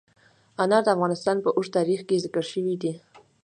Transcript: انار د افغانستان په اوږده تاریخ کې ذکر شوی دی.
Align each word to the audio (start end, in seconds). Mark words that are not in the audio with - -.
انار 0.61 0.83
د 0.85 0.87
افغانستان 0.95 1.37
په 1.41 1.49
اوږده 1.57 1.75
تاریخ 1.77 1.99
کې 2.07 2.21
ذکر 2.23 2.43
شوی 2.51 2.75
دی. 2.81 2.93